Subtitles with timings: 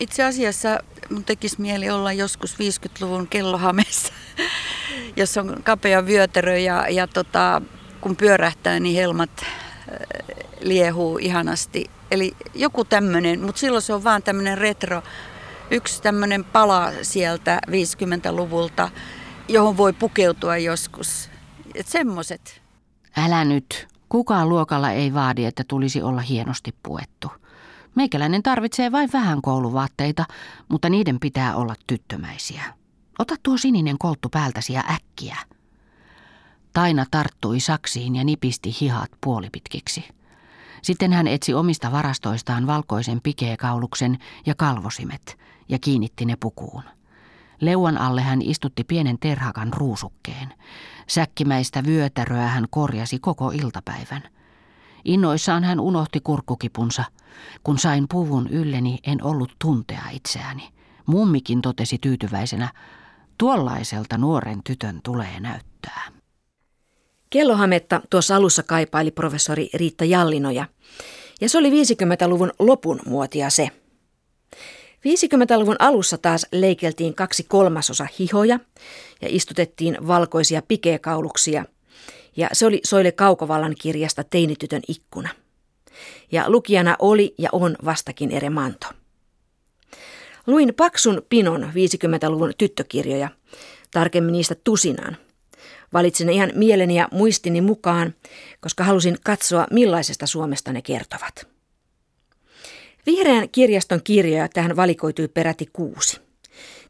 [0.00, 0.78] itse asiassa
[1.10, 4.12] mun tekisi mieli olla joskus 50-luvun kellohamessa,
[5.16, 7.62] jossa on kapea vyötärö ja, ja tota,
[8.00, 9.30] kun pyörähtää, niin helmat
[10.60, 11.90] liehuu ihanasti.
[12.10, 15.02] Eli joku tämmöinen, mutta silloin se on vaan tämmöinen retro,
[15.70, 18.90] yksi tämmöinen pala sieltä 50-luvulta,
[19.48, 21.30] johon voi pukeutua joskus.
[21.74, 22.62] Että semmoset.
[23.16, 23.88] Älä nyt.
[24.08, 27.39] Kukaan luokalla ei vaadi, että tulisi olla hienosti puettu.
[27.94, 30.24] Meikäläinen tarvitsee vain vähän kouluvaatteita,
[30.68, 32.62] mutta niiden pitää olla tyttömäisiä.
[33.18, 35.36] Ota tuo sininen kolttu päältäsi ja äkkiä.
[36.72, 40.04] Taina tarttui saksiin ja nipisti hihat puolipitkiksi.
[40.82, 45.38] Sitten hän etsi omista varastoistaan valkoisen pikeekauluksen ja kalvosimet
[45.68, 46.82] ja kiinnitti ne pukuun.
[47.60, 50.54] Leuan alle hän istutti pienen terhakan ruusukkeen.
[51.06, 54.22] Säkkimäistä vyötäröä hän korjasi koko iltapäivän.
[55.04, 57.04] Innoissaan hän unohti kurkkukipunsa.
[57.64, 60.68] Kun sain puvun ylleni, en ollut tuntea itseäni.
[61.06, 62.68] Mummikin totesi tyytyväisenä,
[63.38, 66.20] tuollaiselta nuoren tytön tulee näyttää.
[67.30, 70.66] Kellohametta tuossa alussa kaipaili professori Riitta Jallinoja.
[71.40, 73.68] Ja se oli 50-luvun lopun muotia se.
[75.00, 78.60] 50-luvun alussa taas leikeltiin kaksi kolmasosa hihoja
[79.22, 81.64] ja istutettiin valkoisia pikeekauluksia.
[82.36, 85.28] Ja se oli Soile Kaukovallan kirjasta Teinitytön ikkuna.
[86.32, 88.86] Ja lukijana oli ja on vastakin Ere Manto.
[90.46, 93.28] Luin paksun pinon 50-luvun tyttökirjoja,
[93.90, 95.16] tarkemmin niistä tusinaan.
[95.92, 98.14] Valitsin ne ihan mieleni ja muistini mukaan,
[98.60, 101.46] koska halusin katsoa millaisesta Suomesta ne kertovat.
[103.06, 106.20] Vihreän kirjaston kirjoja tähän valikoitui peräti kuusi.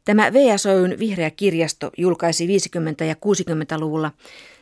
[0.05, 4.11] Tämä VSOYn vihreä kirjasto julkaisi 50- ja 60-luvulla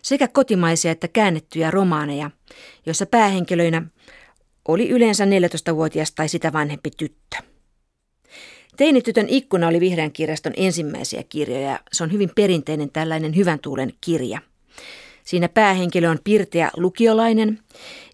[0.01, 2.31] sekä kotimaisia että käännettyjä romaaneja,
[2.85, 3.81] joissa päähenkilöinä
[4.67, 7.37] oli yleensä 14-vuotias tai sitä vanhempi tyttö.
[8.77, 11.79] Teinitytön ikkuna oli vihreän kirjaston ensimmäisiä kirjoja.
[11.91, 14.39] Se on hyvin perinteinen tällainen hyvän tuulen kirja.
[15.23, 17.59] Siinä päähenkilö on pirteä lukiolainen,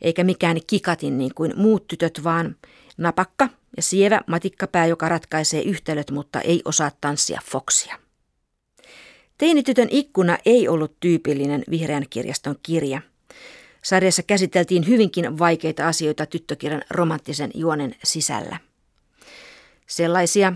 [0.02, 2.56] eikä mikään kikatin niin kuin muut tytöt, vaan
[2.98, 8.05] napakka ja sievä matikkapää, joka ratkaisee yhtälöt, mutta ei osaa tanssia foksia.
[9.38, 13.02] Teinitytön ikkuna ei ollut tyypillinen vihreän kirjaston kirja.
[13.82, 18.58] Sarjassa käsiteltiin hyvinkin vaikeita asioita tyttökirjan romanttisen juonen sisällä.
[19.88, 20.54] Sellaisia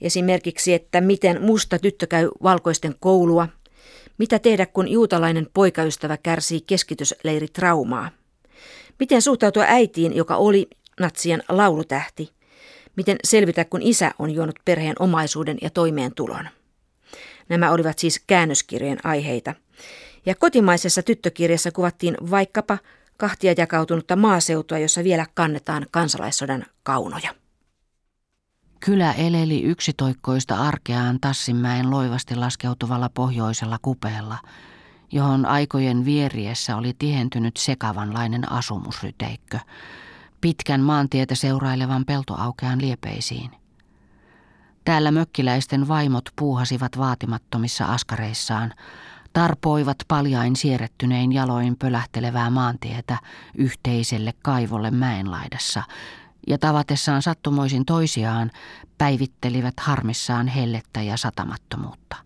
[0.00, 3.48] esimerkiksi, että miten musta tyttö käy valkoisten koulua,
[4.18, 8.10] mitä tehdä kun juutalainen poikaystävä kärsii keskitysleiritraumaa,
[8.98, 10.68] miten suhtautua äitiin, joka oli
[11.00, 12.30] natsien laulutähti,
[12.96, 16.48] miten selvitä kun isä on juonut perheen omaisuuden ja toimeentulon.
[17.48, 19.54] Nämä olivat siis käännöskirjojen aiheita.
[20.26, 22.78] Ja kotimaisessa tyttökirjassa kuvattiin vaikkapa
[23.16, 27.34] kahtia jakautunutta maaseutua, jossa vielä kannetaan kansalaissodan kaunoja.
[28.80, 34.38] Kylä eleli yksitoikkoista arkeaan Tassinmäen loivasti laskeutuvalla pohjoisella kupeella,
[35.12, 39.58] johon aikojen vieriessä oli tihentynyt sekavanlainen asumusryteikkö,
[40.40, 43.50] pitkän maantietä seurailevan peltoaukean liepeisiin.
[45.10, 48.74] Mökkiläisten vaimot puuhasivat vaatimattomissa askareissaan,
[49.32, 53.18] tarpoivat paljain sierrettynein jaloin pölähtelevää maantietä
[53.58, 55.82] yhteiselle kaivolle mäenlaidassa,
[56.46, 58.50] ja tavatessaan sattumoisin toisiaan
[58.98, 62.16] päivittelivät harmissaan hellettä ja satamattomuutta.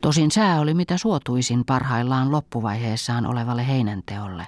[0.00, 4.46] Tosin sää oli mitä suotuisin parhaillaan loppuvaiheessaan olevalle heinänteolle,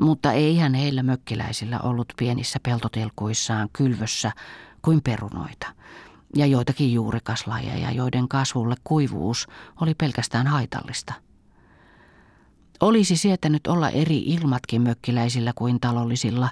[0.00, 4.32] mutta eihän heillä mökkiläisillä ollut pienissä peltotilkuissaan kylvössä
[4.82, 5.78] kuin perunoita
[6.36, 9.46] ja joitakin juurikaslajeja, joiden kasvulle kuivuus
[9.80, 11.14] oli pelkästään haitallista–
[12.80, 16.50] olisi sietänyt olla eri ilmatkin mökkiläisillä kuin talollisilla,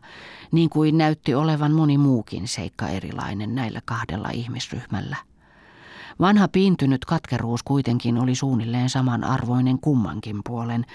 [0.53, 5.17] niin kuin näytti olevan moni muukin seikka erilainen näillä kahdella ihmisryhmällä.
[6.21, 10.87] Vanha piintynyt katkeruus kuitenkin oli suunnilleen samanarvoinen kummankin puolen,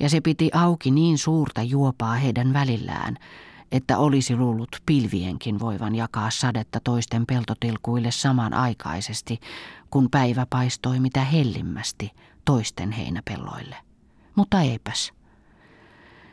[0.00, 3.16] ja se piti auki niin suurta juopaa heidän välillään,
[3.72, 9.40] että olisi luullut pilvienkin voivan jakaa sadetta toisten peltotilkuille samanaikaisesti,
[9.90, 12.10] kun päivä paistoi mitä hellimmästi
[12.44, 13.76] toisten heinäpelloille
[14.38, 15.12] mutta eipäs.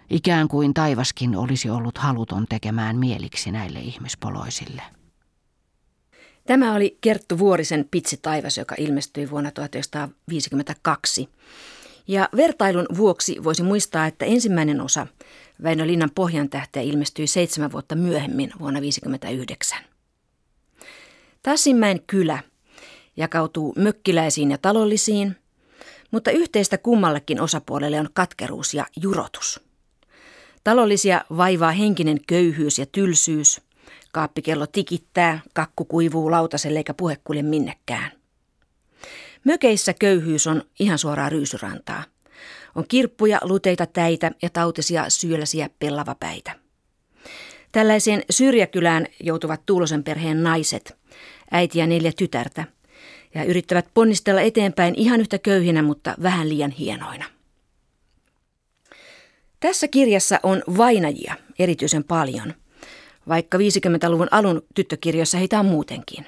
[0.10, 4.82] Ikään kuin taivaskin olisi ollut haluton tekemään mieliksi näille ihmispoloisille.
[6.48, 11.30] Tämä oli Kerttu Vuorisen Pitsi taivas, joka ilmestyi vuonna 1952.
[12.08, 15.08] Ja vertailun vuoksi voisi muistaa, että ensimmäinen osa
[15.64, 19.78] Väinö Linnan pohjan tähteä ilmestyi seitsemän vuotta myöhemmin vuonna 1959.
[21.44, 22.40] Tassinmäen kylä
[23.18, 25.36] jakautuu mökkiläisiin ja talollisiin–
[26.16, 29.60] mutta yhteistä kummallekin osapuolelle on katkeruus ja jurotus.
[30.64, 33.62] Talollisia vaivaa henkinen köyhyys ja tylsyys,
[34.12, 38.12] Kaappikello tikittää, kakku kuivuu lautaselle eikä puhe kulje minnekään.
[39.44, 42.04] Mökeissä köyhyys on ihan suoraa ryysyrantaa.
[42.76, 46.56] On kirppuja, luteita täitä ja tautisia syöläsiä pellavapäitä.
[47.72, 50.98] Tällaiseen syrjäkylään joutuvat Tuulosen perheen naiset,
[51.52, 52.64] äiti ja neljä tytärtä,
[53.36, 57.26] ja yrittävät ponnistella eteenpäin ihan yhtä köyhinä, mutta vähän liian hienoina.
[59.60, 62.54] Tässä kirjassa on vainajia erityisen paljon,
[63.28, 66.26] vaikka 50-luvun alun tyttökirjoissa heitä on muutenkin.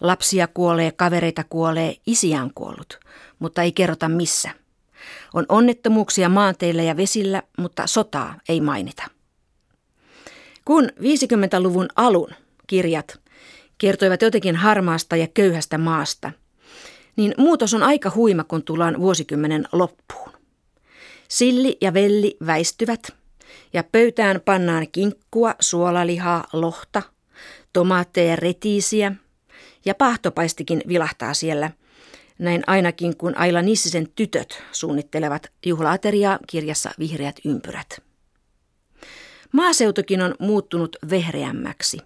[0.00, 3.00] Lapsia kuolee, kavereita kuolee, isiä on kuollut,
[3.38, 4.50] mutta ei kerrota missä.
[5.34, 9.02] On onnettomuuksia maanteilla ja vesillä, mutta sotaa ei mainita.
[10.64, 12.30] Kun 50-luvun alun
[12.66, 13.20] kirjat
[13.78, 16.32] kertoivat jotenkin harmaasta ja köyhästä maasta,
[17.16, 20.30] niin muutos on aika huima, kun tullaan vuosikymmenen loppuun.
[21.28, 23.14] Silli ja velli väistyvät
[23.72, 27.02] ja pöytään pannaan kinkkua, suolalihaa, lohta,
[27.72, 29.12] tomaatteja, retiisiä
[29.84, 31.70] ja pahtopaistikin vilahtaa siellä.
[32.38, 38.02] Näin ainakin kun Aila Nissisen tytöt suunnittelevat juhlaateriaa kirjassa Vihreät ympyrät.
[39.52, 41.98] Maaseutukin on muuttunut vehreämmäksi,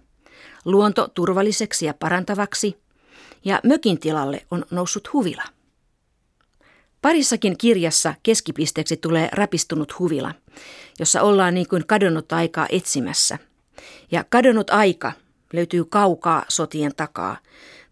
[0.65, 2.77] luonto turvalliseksi ja parantavaksi,
[3.45, 5.43] ja mökin tilalle on noussut huvila.
[7.01, 10.33] Parissakin kirjassa keskipisteeksi tulee rapistunut huvila,
[10.99, 13.37] jossa ollaan niin kuin kadonnut aikaa etsimässä.
[14.11, 15.11] Ja kadonnut aika
[15.53, 17.37] löytyy kaukaa sotien takaa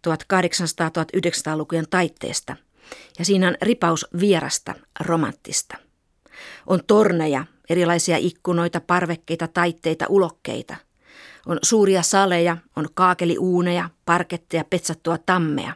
[0.07, 2.55] 1800-1900-lukujen taitteesta,
[3.19, 5.77] ja siinä on ripaus vierasta, romanttista.
[6.67, 10.75] On torneja, erilaisia ikkunoita, parvekkeita, taitteita, ulokkeita.
[11.45, 15.73] On suuria saleja, on kaakeliuuneja, parketteja, petsattua tammea.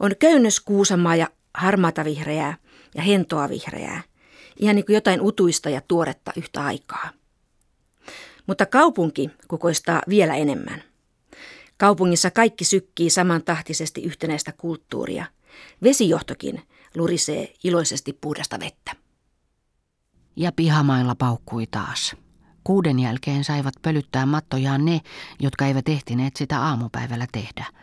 [0.00, 2.56] On köynnöskuusamaa ja harmaata vihreää
[2.94, 4.02] ja hentoa vihreää,
[4.58, 7.10] ihan niin kuin jotain utuista ja tuoretta yhtä aikaa.
[8.46, 10.82] Mutta kaupunki kukoistaa vielä enemmän.
[11.78, 15.26] Kaupungissa kaikki sykkii samantahtisesti yhtenäistä kulttuuria.
[15.82, 16.62] Vesijohtokin
[16.96, 18.92] lurisee iloisesti puhdasta vettä.
[20.36, 22.16] Ja pihamailla paukkui taas.
[22.64, 25.00] Kuuden jälkeen saivat pölyttää mattojaan ne,
[25.40, 27.64] jotka eivät ehtineet sitä aamupäivällä tehdä–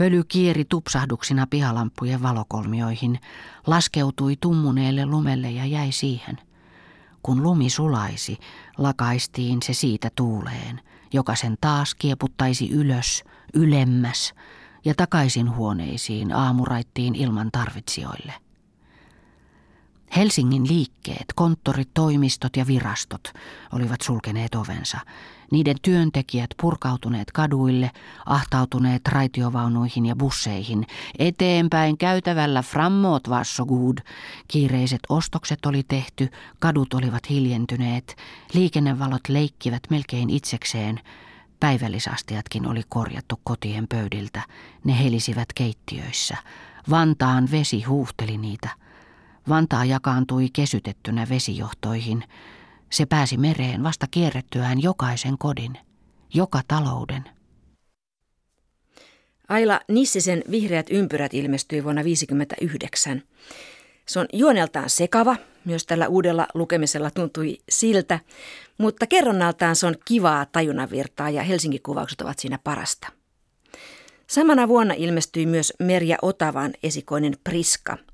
[0.00, 3.18] Pöly kieri tupsahduksina pihalampujen valokolmioihin,
[3.66, 6.38] laskeutui tummuneelle lumelle ja jäi siihen.
[7.22, 8.38] Kun lumi sulaisi,
[8.78, 10.80] lakaistiin se siitä tuuleen,
[11.12, 13.24] joka sen taas kieputtaisi ylös,
[13.54, 14.34] ylemmäs
[14.84, 18.32] ja takaisin huoneisiin aamuraittiin ilman tarvitsijoille.
[20.16, 23.32] Helsingin liikkeet, konttorit, toimistot ja virastot
[23.72, 24.98] olivat sulkeneet ovensa.
[25.50, 27.90] Niiden työntekijät purkautuneet kaduille,
[28.26, 30.86] ahtautuneet raitiovaunuihin ja busseihin.
[31.18, 33.98] Eteenpäin käytävällä frammoot vassogud.
[34.48, 38.16] Kiireiset ostokset oli tehty, kadut olivat hiljentyneet,
[38.54, 41.00] liikennevalot leikkivät melkein itsekseen.
[41.60, 44.42] Päivällisastiatkin oli korjattu kotien pöydiltä.
[44.84, 46.36] Ne helisivät keittiöissä.
[46.90, 48.68] Vantaan vesi huuhteli niitä–
[49.48, 52.24] Vantaa jakaantui kesytettynä vesijohtoihin.
[52.90, 55.78] Se pääsi mereen vasta kierrettyään jokaisen kodin,
[56.34, 57.24] joka talouden.
[59.48, 63.22] Aila Nissisen Vihreät ympyrät ilmestyi vuonna 1959.
[64.06, 68.20] Se on juoneltaan sekava, myös tällä uudella lukemisella tuntui siltä,
[68.78, 73.08] mutta kerronnaltaan se on kivaa tajunavirtaa ja Helsingin kuvaukset ovat siinä parasta.
[74.26, 77.96] Samana vuonna ilmestyi myös Merja Otavan esikoinen Priska–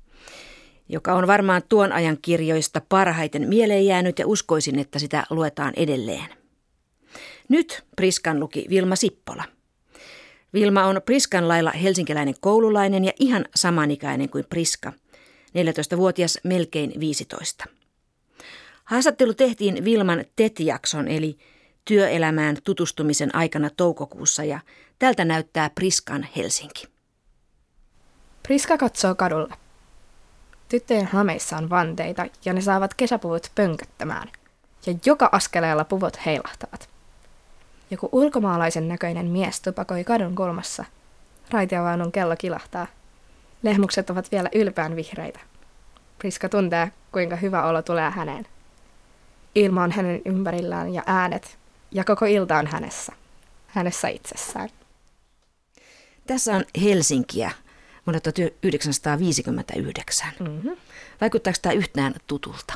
[0.89, 6.25] joka on varmaan tuon ajan kirjoista parhaiten mieleen jäänyt ja uskoisin, että sitä luetaan edelleen.
[7.49, 9.43] Nyt Priskan luki Vilma Sippola.
[10.53, 14.93] Vilma on Priskan lailla helsinkiläinen koululainen ja ihan samanikäinen kuin Priska,
[15.47, 17.65] 14-vuotias melkein 15.
[18.83, 21.37] Haastattelu tehtiin Vilman TET-jakson eli
[21.85, 24.59] työelämään tutustumisen aikana toukokuussa ja
[24.99, 26.87] tältä näyttää Priskan Helsinki.
[28.43, 29.66] Priska katsoo kadulle.
[30.69, 34.27] Tyttöjen hameissa on vanteita ja ne saavat kesäpuvut pönköttämään.
[34.85, 36.89] Ja joka askeleella puvut heilahtavat.
[37.91, 40.85] Joku ulkomaalaisen näköinen mies tupakoi kadun kulmassa.
[41.51, 42.87] Raitiavaunun kello kilahtaa.
[43.63, 45.39] Lehmukset ovat vielä ylpeän vihreitä.
[46.19, 48.45] Priska tuntee, kuinka hyvä olo tulee häneen.
[49.55, 51.57] Ilma on hänen ympärillään ja äänet,
[51.91, 53.13] ja koko ilta on hänessä.
[53.67, 54.69] Hänessä itsessään.
[56.27, 57.51] Tässä on Helsinkiä
[58.07, 60.27] vuonna 1959.
[60.39, 60.77] Mm-hmm.
[61.21, 62.73] Vaikuttaako tämä yhtään tutulta?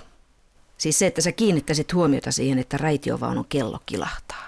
[0.77, 4.47] Siis se, että sä kiinnittäisit huomiota siihen, että raitiovaunun kello kilahtaa.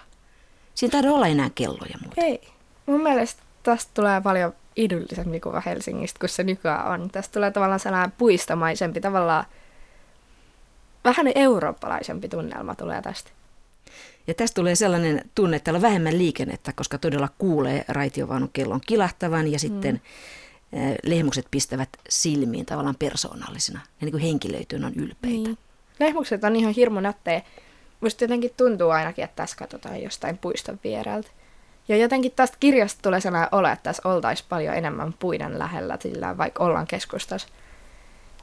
[0.76, 2.24] Siinä ei olla enää kelloja muuten.
[2.24, 2.42] Ei.
[2.86, 7.10] Mun mielestä tästä tulee paljon idyllisempi kuva Helsingistä kuin se nykyään on.
[7.10, 9.46] Tästä tulee tavallaan sellainen puistomaisempi, tavallaan
[11.04, 13.32] vähän eurooppalaisempi tunnelma tulee tästä.
[14.28, 18.82] Ja tästä tulee sellainen tunne, että täällä on vähemmän liikennettä, koska todella kuulee raitiovaunun kellon
[18.88, 20.02] kilahtavan ja sitten mm.
[21.04, 23.80] Lehmukset pistävät silmiin tavallaan persoonallisena.
[23.80, 25.38] Ja niin kuin henkilöityön on ylpeitä.
[25.38, 25.58] Niin.
[26.00, 27.42] Lehmukset on ihan hirmu nättejä.
[28.02, 31.30] Musta jotenkin tuntuu ainakin, että tässä katsotaan jostain puiston viereltä.
[31.88, 36.38] Ja jotenkin tästä kirjasta tulee sellainen olo, että tässä oltaisiin paljon enemmän puiden lähellä, sillä
[36.38, 37.48] vaikka ollaan keskustassa.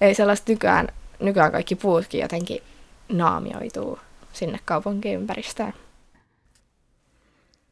[0.00, 0.88] Ei sellaista nykyään,
[1.20, 2.62] nykyään kaikki puutkin jotenkin
[3.08, 3.98] naamioituu
[4.32, 5.72] sinne kaupunkiympäristöön.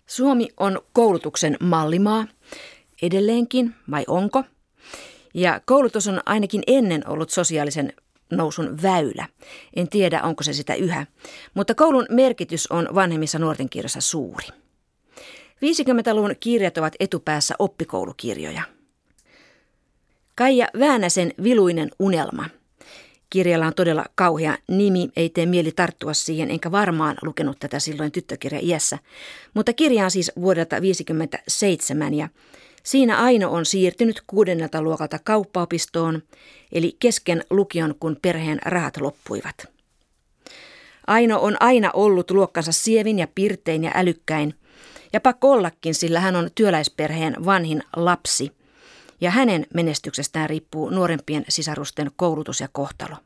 [0.06, 2.24] Suomi on koulutuksen mallimaa.
[3.02, 4.44] Edelleenkin, vai onko?
[5.34, 7.92] Ja koulutus on ainakin ennen ollut sosiaalisen
[8.30, 9.28] nousun väylä.
[9.76, 11.06] En tiedä, onko se sitä yhä,
[11.54, 14.46] mutta koulun merkitys on vanhemmissa nuorten kirjoissa suuri.
[15.58, 18.62] 50-luvun kirjat ovat etupäässä oppikoulukirjoja.
[20.34, 22.44] Kaija Väänäsen Viluinen unelma.
[23.30, 28.12] Kirjalla on todella kauhea nimi, ei tee mieli tarttua siihen, enkä varmaan lukenut tätä silloin
[28.12, 28.98] tyttökirja iässä.
[29.54, 32.28] Mutta kirja on siis vuodelta 1957 ja
[32.90, 36.22] siinä Aino on siirtynyt kuudennelta luokalta kauppaopistoon,
[36.72, 39.66] eli kesken lukion, kun perheen rahat loppuivat.
[41.06, 44.54] Aino on aina ollut luokkansa sievin ja pirtein ja älykkäin–
[45.12, 48.52] ja pakko ollakin, sillä hän on työläisperheen vanhin lapsi.
[49.20, 53.16] Ja hänen menestyksestään riippuu nuorempien sisarusten koulutus ja kohtalo.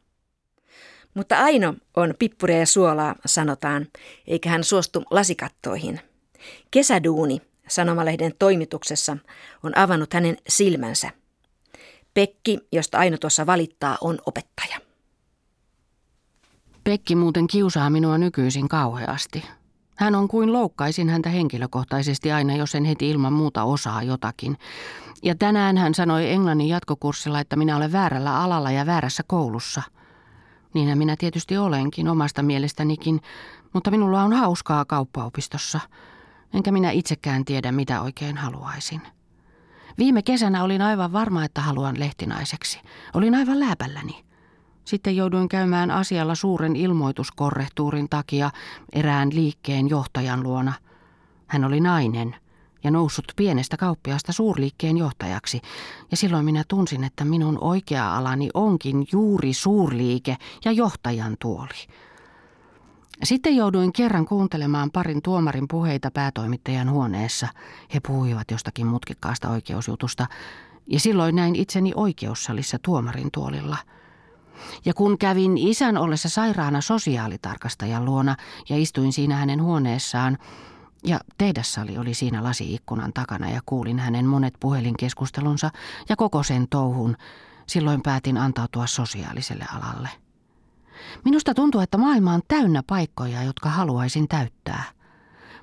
[1.14, 3.87] Mutta Aino on pippuria ja suolaa, sanotaan,
[4.26, 6.00] eikä hän suostu lasikattoihin.
[6.71, 9.16] Kesäduuni, sanomalehden toimituksessa,
[9.62, 11.11] on avannut hänen silmänsä.
[12.14, 14.78] Pekki, josta Aino tuossa valittaa, on opettaja.
[16.85, 19.45] Pekki muuten kiusaa minua nykyisin kauheasti.
[19.97, 24.59] Hän on kuin loukkaisin häntä henkilökohtaisesti aina, jos en heti ilman muuta osaa jotakin.
[25.23, 29.83] Ja tänään hän sanoi englannin jatkokurssilla, että minä olen väärällä alalla ja väärässä koulussa.
[30.75, 33.21] Niinhän minä tietysti olenkin omasta mielestänikin,
[33.73, 35.81] mutta minulla on hauskaa kauppaopistossa.
[36.54, 39.02] Enkä minä itsekään tiedä, mitä oikein haluaisin.
[39.99, 42.80] Viime kesänä olin aivan varma, että haluan lehtinaiseksi.
[43.14, 44.25] Olin aivan lääpälläni.
[44.85, 48.50] Sitten jouduin käymään asialla suuren ilmoituskorrehtuurin takia
[48.92, 50.73] erään liikkeen johtajan luona.
[51.47, 52.37] Hän oli nainen
[52.85, 55.61] ja noussut pienestä kauppiasta suurliikkeen johtajaksi,
[56.11, 61.87] ja silloin minä tunsin, että minun oikea alani onkin juuri suurliike ja johtajan tuoli.
[63.25, 67.49] Sitten jouduin kerran kuuntelemaan parin tuomarin puheita päätoimittajan huoneessa.
[67.95, 70.26] He puhuivat jostakin mutkikkaasta oikeusjutusta,
[70.87, 73.76] ja silloin näin itseni oikeussalissa tuomarin tuolilla–
[74.85, 78.37] ja kun kävin isän ollessa sairaana sosiaalitarkastajan luona
[78.69, 80.38] ja istuin siinä hänen huoneessaan,
[81.05, 85.71] ja tehdassali oli siinä lasiikkunan takana ja kuulin hänen monet puhelinkeskustelunsa
[86.09, 87.17] ja koko sen touhun,
[87.67, 90.09] silloin päätin antautua sosiaaliselle alalle.
[91.25, 94.85] Minusta tuntuu, että maailma on täynnä paikkoja, jotka haluaisin täyttää.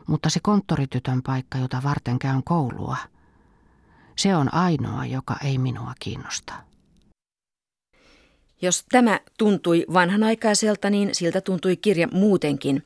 [0.08, 2.98] Mutta se konttoritytön paikka, jota varten käyn koulua,
[4.15, 6.53] se on ainoa, joka ei minua kiinnosta.
[8.62, 12.86] Jos tämä tuntui vanhanaikaiselta, niin siltä tuntui kirja muutenkin.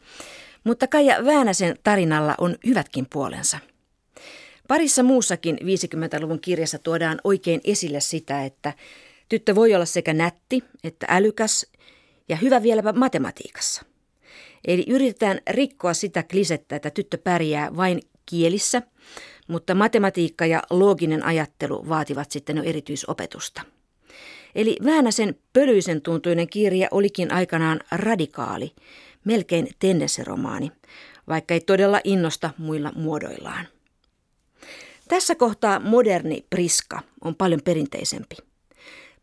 [0.64, 3.60] Mutta Kaija Väänäsen tarinalla on hyvätkin puolensa.
[4.68, 8.74] Parissa muussakin 50-luvun kirjassa tuodaan oikein esille sitä, että
[9.30, 11.66] tyttö voi olla sekä nätti että älykäs
[12.30, 13.86] ja hyvä vieläpä matematiikassa.
[14.68, 18.82] Eli yritetään rikkoa sitä klisettä, että tyttö pärjää vain kielissä,
[19.48, 23.62] mutta matematiikka ja looginen ajattelu vaativat sitten jo erityisopetusta.
[24.56, 28.72] Eli Väänäsen pölyisen tuntuinen kirja olikin aikanaan radikaali,
[29.26, 30.72] melkein tendenssiromaani,
[31.28, 33.68] vaikka ei todella innosta muilla muodoillaan.
[35.08, 38.36] Tässä kohtaa moderni Priska on paljon perinteisempi.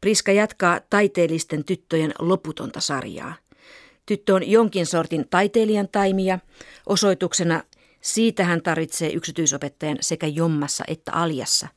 [0.01, 3.35] Priska jatkaa taiteellisten tyttöjen loputonta sarjaa.
[4.07, 6.39] Tyttö on jonkin sortin taiteilijan taimia,
[6.87, 7.63] osoituksena
[8.01, 11.69] siitä hän tarvitsee yksityisopettajan sekä jommassa että aljassa,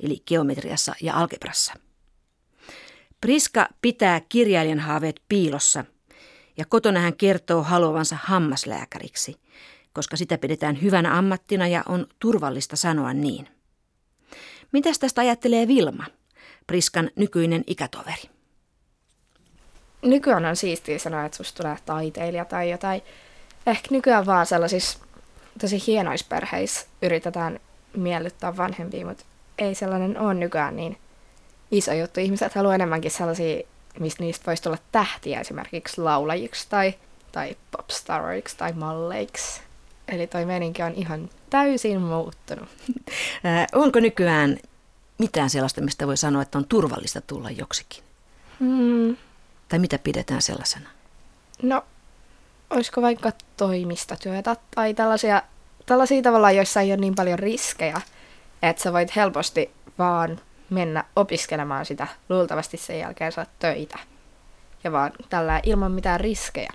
[0.00, 1.74] eli geometriassa ja algebrassa.
[3.20, 5.84] Priska pitää kirjailijan haaveet piilossa
[6.56, 9.34] ja kotona hän kertoo haluavansa hammaslääkäriksi,
[9.92, 13.48] koska sitä pidetään hyvänä ammattina ja on turvallista sanoa niin.
[14.72, 16.04] Mitäs tästä ajattelee Vilma,
[16.70, 18.22] Priskan nykyinen ikätoveri?
[20.02, 23.02] Nykyään on siistiä sanoa, että susta tulee taiteilija tai jotain.
[23.66, 24.98] Ehkä nykyään vaan sellaisissa
[25.60, 27.60] tosi hienoissa perheissä yritetään
[27.96, 29.24] miellyttää vanhempia, mutta
[29.58, 30.96] ei sellainen ole nykyään niin–
[31.70, 32.20] iso juttu.
[32.20, 33.62] Ihmiset haluaa enemmänkin sellaisia,
[33.98, 36.94] mistä niistä voisi tulla tähtiä esimerkiksi laulajiksi tai,
[37.32, 39.60] tai popstariksi tai malleiksi.
[40.08, 42.68] Eli toi meininki on ihan täysin muuttunut.
[43.72, 44.58] Onko nykyään
[45.20, 48.04] mitään sellaista, mistä voi sanoa, että on turvallista tulla joksikin?
[48.60, 49.16] Mm.
[49.68, 50.88] Tai mitä pidetään sellaisena?
[51.62, 51.84] No,
[52.70, 55.42] olisiko vaikka toimistotyötä tai tällaisia,
[55.86, 58.00] tällaisia tavalla, joissa ei ole niin paljon riskejä,
[58.62, 63.98] että sä voit helposti vaan mennä opiskelemaan sitä, luultavasti sen jälkeen saat töitä.
[64.84, 66.72] Ja vaan tällä ilman mitään riskejä.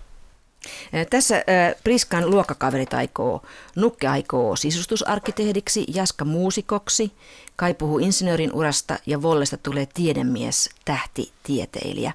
[1.10, 1.44] Tässä
[1.84, 3.42] Priskan luokkakaverit aikoo,
[3.76, 7.12] Nukke aikoo sisustusarkkitehdiksi, Jaska muusikoksi,
[7.56, 12.14] Kai puhuu insinöörin urasta ja Vollesta tulee tiedemies, tähti, tieteilijä.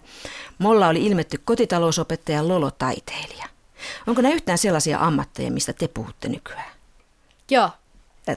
[0.59, 3.47] Molla oli ilmetty kotitalousopettaja, Lolo taiteilija.
[4.07, 6.73] Onko nämä yhtään sellaisia ammatteja, mistä te puhutte nykyään?
[7.51, 7.71] Joo.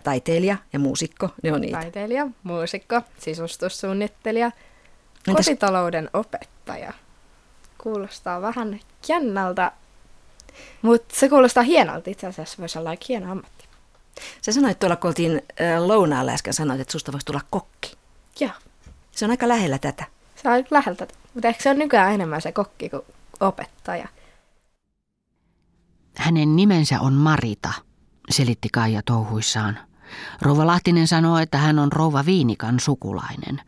[0.03, 1.77] Taiteilija ja muusikko, ne on niitä.
[1.77, 4.51] Taiteilija, muusikko, sisustussuunnittelija,
[5.27, 5.46] Entäs...
[5.46, 6.93] kotitalouden opettaja.
[7.77, 9.72] Kuulostaa vähän jännältä,
[10.82, 13.66] mutta se kuulostaa hienolta itse asiassa, voisi olla aika hieno ammatti.
[14.42, 15.42] Sä sanoit tuolla, kun oltiin
[15.80, 17.98] lounaalla äsken, sanoit, että susta voisi tulla kokki.
[18.40, 18.52] Joo.
[19.12, 20.06] Se on aika lähellä tätä.
[20.36, 23.02] Se on aika lähellä tätä, mutta ehkä se on nykyään enemmän se kokki kuin
[23.40, 24.08] opettaja.
[26.16, 27.74] Hänen nimensä on Marita,
[28.30, 29.80] selitti Kaija touhuissaan.
[30.42, 33.62] Rouva Lahtinen sanoo, että hän on rouva Viinikan sukulainen,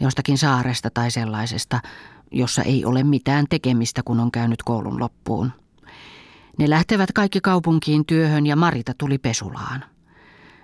[0.00, 1.80] jostakin saaresta tai sellaisesta,
[2.30, 5.52] jossa ei ole mitään tekemistä, kun on käynyt koulun loppuun.
[6.58, 9.84] Ne lähtevät kaikki kaupunkiin työhön ja Marita tuli pesulaan.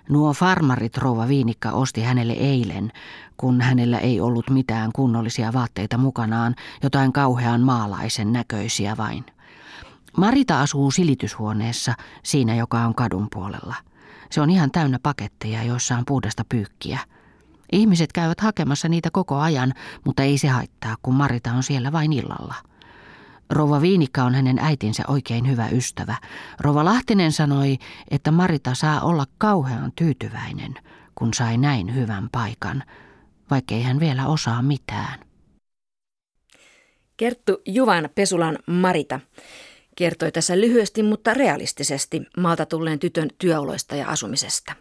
[0.09, 2.91] Nuo farmarit rouva Viinikka osti hänelle eilen,
[3.37, 9.25] kun hänellä ei ollut mitään kunnollisia vaatteita mukanaan, jotain kauhean maalaisen näköisiä vain.
[10.17, 13.75] Marita asuu silityshuoneessa, siinä joka on kadun puolella.
[14.31, 16.99] Se on ihan täynnä paketteja, joissa on puhdasta pyykkiä.
[17.71, 19.73] Ihmiset käyvät hakemassa niitä koko ajan,
[20.05, 22.55] mutta ei se haittaa, kun Marita on siellä vain illalla.
[23.49, 26.15] Rova Viinikka on hänen äitinsä oikein hyvä ystävä.
[26.59, 27.77] Rova Lahtinen sanoi,
[28.11, 30.73] että Marita saa olla kauhean tyytyväinen,
[31.15, 32.83] kun sai näin hyvän paikan,
[33.51, 35.19] vaikkei hän vielä osaa mitään.
[37.17, 39.19] Kerttu Juvan Pesulan Marita
[39.95, 44.73] kertoi tässä lyhyesti, mutta realistisesti maalta tulleen tytön työoloista ja asumisesta.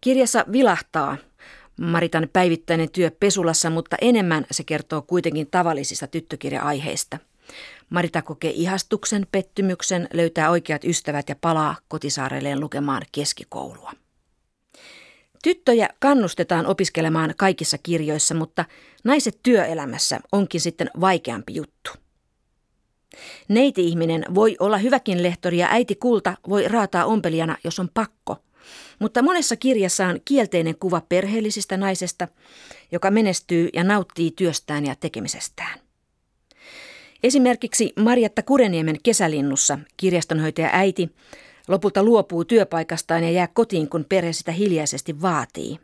[0.00, 1.16] Kirjassa vilahtaa
[1.80, 7.18] Maritan päivittäinen työ Pesulassa, mutta enemmän se kertoo kuitenkin tavallisista tyttökirja-aiheista–
[7.92, 13.92] Marita kokee ihastuksen, pettymyksen, löytää oikeat ystävät ja palaa kotisaarelleen lukemaan keskikoulua.
[15.42, 18.64] Tyttöjä kannustetaan opiskelemaan kaikissa kirjoissa, mutta
[19.04, 21.90] naiset työelämässä onkin sitten vaikeampi juttu.
[23.48, 28.36] Neiti-ihminen voi olla hyväkin lehtori ja äiti kulta voi raataa ompelijana, jos on pakko.
[28.98, 32.28] Mutta monessa kirjassa on kielteinen kuva perheellisistä naisesta,
[32.92, 35.81] joka menestyy ja nauttii työstään ja tekemisestään.
[37.22, 41.10] Esimerkiksi Marjatta Kureniemen kesälinnussa kirjastonhoitaja äiti
[41.68, 45.78] lopulta luopuu työpaikastaan ja jää kotiin, kun perhe sitä hiljaisesti vaatii.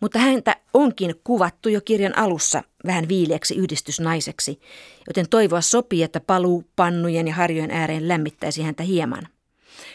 [0.00, 4.60] Mutta häntä onkin kuvattu jo kirjan alussa vähän viileäksi yhdistysnaiseksi,
[5.06, 9.28] joten toivoa sopii, että paluu pannujen ja harjojen ääreen lämmittäisi häntä hieman.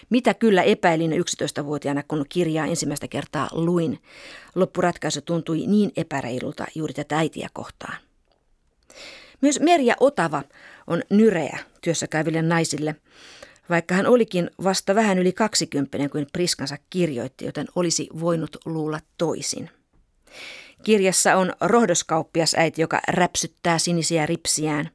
[0.09, 3.99] Mitä kyllä epäilin 11-vuotiaana, kun kirjaa ensimmäistä kertaa luin.
[4.55, 8.04] Loppuratkaisu tuntui niin epäreilulta juuri tätä äitiä kohtaan.
[9.45, 10.43] Myös Merja Otava
[10.87, 12.95] on nyreä työssä käyville naisille,
[13.69, 19.69] vaikka hän olikin vasta vähän yli 20 kuin Priskansa kirjoitti, joten olisi voinut luulla toisin.
[20.83, 24.89] Kirjassa on rohdoskauppias äiti, joka räpsyttää sinisiä ripsiään.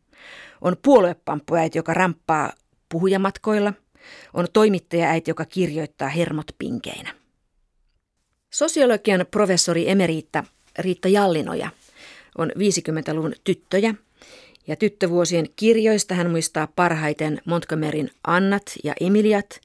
[0.61, 2.53] On puoluepamppuäiti, joka ramppaa
[2.89, 3.73] puhujamatkoilla.
[4.35, 7.15] On toimittaja-äiti, joka kirjoittaa hermot pinkeinä.
[8.53, 10.45] Sosiologian professori emeriitta
[10.79, 11.71] Riitta Jallinoja
[12.39, 13.95] on 50-luvun tyttöjä–
[14.67, 19.61] ja tyttövuosien kirjoista hän muistaa parhaiten Montgomeryn Annat ja Emiliat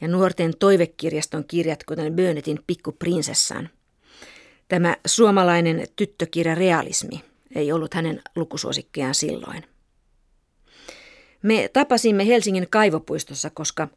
[0.00, 3.68] ja nuorten toivekirjaston kirjat, kuten Burnettin Pikkuprinsessaan.
[4.68, 7.20] Tämä suomalainen tyttökirja realismi
[7.54, 9.64] ei ollut hänen lukusuosikkiaan silloin.
[11.42, 13.88] Me tapasimme Helsingin kaivopuistossa, koska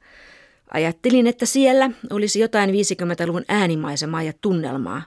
[0.73, 5.01] ajattelin, että siellä olisi jotain 50-luvun äänimaisemaa ja tunnelmaa,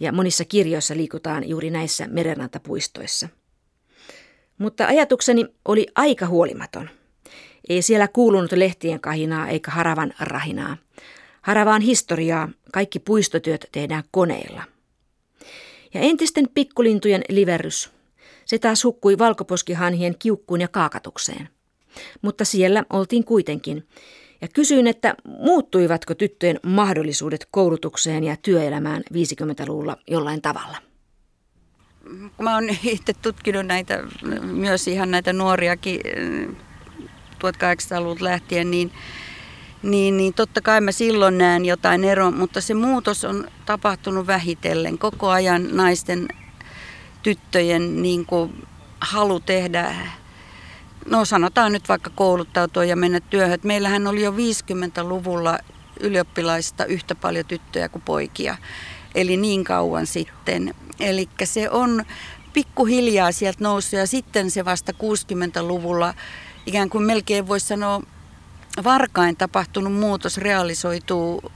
[0.00, 3.28] ja monissa kirjoissa liikutaan juuri näissä merenrantapuistoissa–
[4.62, 6.90] mutta ajatukseni oli aika huolimaton.
[7.68, 10.76] Ei siellä kuulunut lehtien kahinaa eikä haravan rahinaa.
[11.42, 14.62] Haravaan historiaa, kaikki puistotyöt tehdään koneilla.
[15.94, 17.90] Ja entisten pikkulintujen liverrys.
[18.44, 21.48] Se taas hukkui valkoposkihanhien kiukkuun ja kaakatukseen.
[22.22, 23.86] Mutta siellä oltiin kuitenkin.
[24.40, 30.91] Ja kysyin, että muuttuivatko tyttöjen mahdollisuudet koulutukseen ja työelämään 50-luvulla jollain tavalla
[32.36, 33.98] kun mä oon itse tutkinut näitä,
[34.42, 36.00] myös ihan näitä nuoriakin
[37.38, 38.92] 1800-luvulta lähtien, niin,
[39.82, 44.98] niin, niin totta kai mä silloin näen jotain eroa, mutta se muutos on tapahtunut vähitellen.
[44.98, 46.28] Koko ajan naisten,
[47.22, 48.66] tyttöjen niin kuin,
[49.00, 49.94] halu tehdä
[51.06, 53.58] no sanotaan nyt vaikka kouluttautua ja mennä työhön.
[53.62, 55.58] Meillähän oli jo 50-luvulla
[56.00, 58.56] ylioppilaista yhtä paljon tyttöjä kuin poikia.
[59.14, 60.74] Eli niin kauan sitten.
[61.00, 62.04] Eli se on
[62.52, 66.14] pikkuhiljaa sieltä noussut ja sitten se vasta 60-luvulla
[66.66, 68.02] ikään kuin melkein voisi sanoa
[68.84, 71.52] varkain tapahtunut muutos realisoituu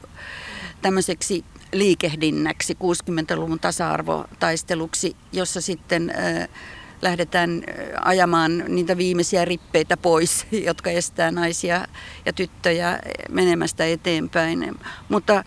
[0.83, 6.49] tämmöiseksi liikehdinnäksi 60-luvun tasa-arvotaisteluksi, jossa sitten äh,
[7.03, 7.63] lähdetään
[8.05, 11.87] ajamaan niitä viimeisiä rippeitä pois, jotka estää naisia
[12.27, 14.75] ja tyttöjä menemästä eteenpäin.
[15.09, 15.45] Mutta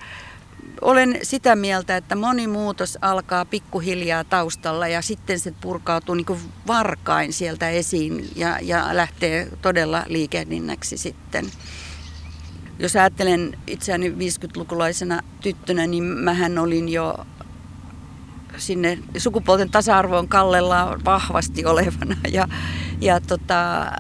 [0.82, 6.26] olen sitä mieltä, että moni muutos alkaa pikkuhiljaa taustalla ja sitten se purkautuu niin
[6.68, 11.46] varkain sieltä esiin ja, ja lähtee todella liikehdinnäksi sitten.
[12.80, 17.16] Jos ajattelen itseäni 50-lukulaisena tyttönä, niin mähän olin jo
[18.58, 22.16] sinne sukupuolten tasa-arvoon kallella vahvasti olevana.
[22.32, 22.48] Ja,
[23.02, 23.92] ja tota,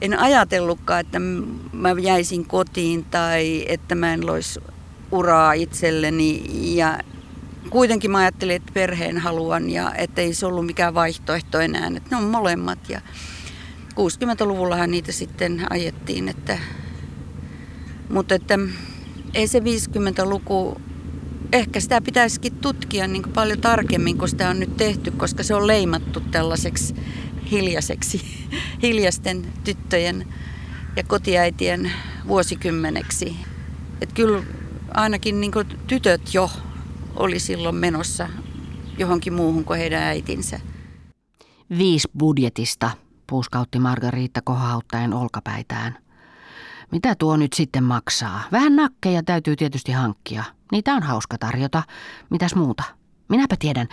[0.00, 1.18] en ajatellutkaan, että
[1.72, 4.60] mä jäisin kotiin tai että mä en loisi
[5.12, 6.42] uraa itselleni.
[6.76, 6.98] Ja
[7.70, 11.86] kuitenkin mä ajattelin, että perheen haluan ja että ei se ollut mikään vaihtoehto enää.
[11.96, 13.00] Että ne on molemmat ja
[13.92, 16.28] 60-luvullahan niitä sitten ajettiin.
[16.28, 16.58] Että,
[18.10, 18.58] mutta että
[19.34, 20.80] ei se 50-luku
[21.52, 25.66] ehkä sitä pitäisikin tutkia niin paljon tarkemmin, kun sitä on nyt tehty, koska se on
[25.66, 26.94] leimattu tällaiseksi
[27.50, 28.20] hiljaiseksi,
[28.82, 30.26] hiljaisten tyttöjen
[30.96, 31.92] ja kotiäitien
[32.28, 33.36] vuosikymmeneksi.
[34.00, 34.42] Et kyllä
[34.96, 35.52] ainakin niin
[35.86, 36.50] tytöt jo
[37.16, 38.28] oli silloin menossa
[38.98, 40.60] johonkin muuhun kuin heidän äitinsä.
[41.78, 42.90] Viisi budjetista,
[43.26, 45.98] puuskautti Margariitta kohauttaen olkapäitään.
[46.92, 48.42] Mitä tuo nyt sitten maksaa?
[48.52, 50.44] Vähän nakkeja täytyy tietysti hankkia.
[50.72, 51.82] Niitä on hauska tarjota.
[52.30, 52.82] Mitäs muuta?
[53.28, 53.88] Minäpä tiedän.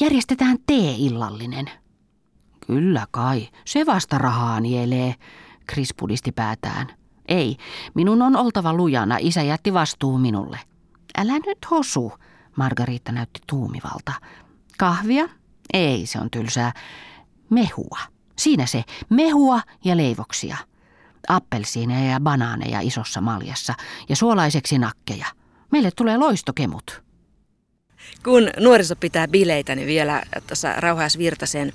[0.00, 1.70] Järjestetään tee-illallinen.
[2.66, 3.48] Kyllä kai.
[3.64, 5.14] Se vasta rahaa nielee.
[5.72, 7.03] Chris pudisti päätään.
[7.28, 7.56] Ei,
[7.94, 9.16] minun on oltava lujana.
[9.20, 10.60] Isä jätti vastuu minulle.
[11.18, 12.12] Älä nyt hosu,
[12.56, 14.12] Margarita näytti tuumivalta.
[14.78, 15.28] Kahvia?
[15.72, 16.72] Ei, se on tylsää.
[17.50, 17.98] Mehua.
[18.38, 18.84] Siinä se.
[19.10, 20.56] Mehua ja leivoksia
[21.28, 23.74] appelsiineja ja banaaneja isossa maljassa
[24.08, 25.26] ja suolaiseksi nakkeja.
[25.72, 27.02] Meille tulee loistokemut.
[28.24, 31.72] Kun nuoriso pitää bileitä, niin vielä tuossa Rauhas Virtasen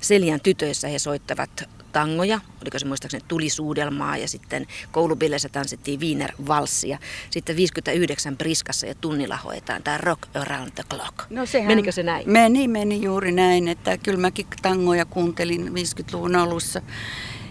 [0.00, 6.98] Seljan tytöissä he soittavat tangoja, oliko se muistaakseni tulisuudelmaa ja sitten koulubileissä tanssittiin Wiener valssia.
[7.30, 11.30] Sitten 59 Priskassa ja tunnilla hoetaan tämä Rock Around the Clock.
[11.30, 12.30] No sehän Menikö se näin?
[12.30, 16.82] Meni, meni juuri näin, että kyllä mäkin tangoja kuuntelin 50-luvun alussa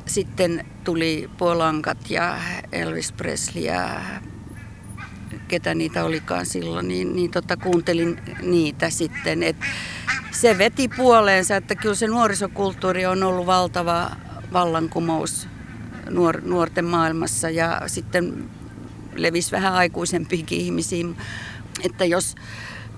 [0.05, 2.37] sitten tuli Polankat ja
[2.71, 4.01] Elvis Presley ja
[5.47, 9.43] ketä niitä olikaan silloin, niin, niin tota, kuuntelin niitä sitten.
[9.43, 9.55] Et
[10.31, 14.11] se veti puoleensa, että kyllä se nuorisokulttuuri on ollut valtava
[14.53, 15.47] vallankumous
[16.09, 18.49] nuor, nuorten maailmassa ja sitten
[19.15, 21.17] levisi vähän aikuisempiinkin ihmisiin.
[21.83, 22.35] Että jos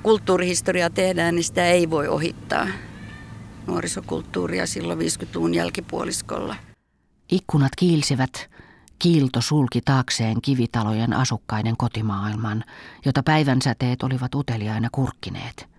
[0.04, 2.68] kulttuurihistoriaa tehdään, niin sitä ei voi ohittaa
[3.68, 6.56] nuorisokulttuuria silloin 50-luvun jälkipuoliskolla.
[7.32, 8.50] Ikkunat kiilsivät,
[9.00, 12.64] kiilto sulki taakseen kivitalojen asukkaiden kotimaailman,
[13.06, 15.70] jota päivänsäteet olivat uteliaina kurkkineet.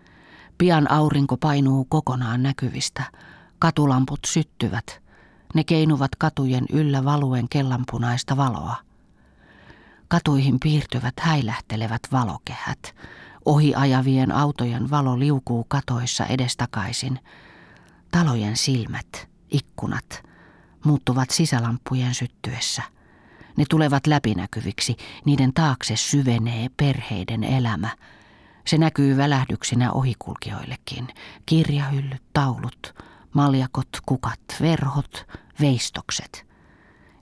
[0.59, 3.03] Pian aurinko painuu kokonaan näkyvistä.
[3.59, 5.03] Katulamput syttyvät.
[5.55, 8.77] Ne keinuvat katujen yllä valuen kellanpunaista valoa.
[10.09, 12.95] Katuihin piirtyvät häilähtelevät valokehät.
[13.45, 17.19] Ohi ajavien autojen valo liukuu katoissa edestakaisin.
[18.11, 20.23] Talojen silmät, ikkunat–
[20.85, 22.83] muuttuvat sisälampujen syttyessä.
[23.57, 27.88] Ne tulevat läpinäkyviksi, niiden taakse syvenee perheiden elämä.
[28.67, 31.09] Se näkyy välähdyksinä ohikulkijoillekin.
[31.47, 32.95] Kirjahyllyt, taulut,
[33.33, 35.27] maljakot, kukat, verhot,
[35.61, 36.47] veistokset.